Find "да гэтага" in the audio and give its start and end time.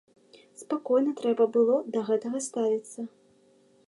1.97-2.37